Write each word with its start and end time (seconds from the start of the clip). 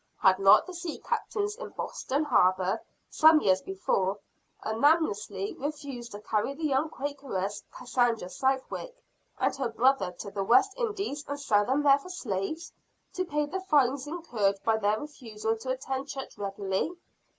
Had 0.19 0.39
not 0.39 0.65
the 0.65 0.73
sea 0.73 0.97
captains 0.97 1.55
in 1.57 1.69
Boston 1.77 2.23
Harbor, 2.23 2.81
some 3.11 3.39
years 3.39 3.61
before, 3.61 4.17
unanimously 4.65 5.53
refused 5.59 6.13
to 6.13 6.21
carry 6.21 6.55
the 6.55 6.63
young 6.65 6.89
Quakeress, 6.89 7.61
Cassandra 7.71 8.27
Southwick, 8.27 8.95
and 9.39 9.55
her 9.57 9.69
brother, 9.69 10.11
to 10.13 10.31
the 10.31 10.43
West 10.43 10.73
Indies 10.75 11.23
and 11.27 11.39
sell 11.39 11.65
them 11.65 11.83
there 11.83 11.99
for 11.99 12.09
slaves, 12.09 12.73
to 13.13 13.23
pay 13.23 13.45
the 13.45 13.61
fines 13.61 14.07
incurred 14.07 14.55
by 14.65 14.77
their 14.77 14.99
refusal 14.99 15.55
to 15.57 15.69
attend 15.69 16.07
church 16.07 16.35
regularly? 16.35 16.93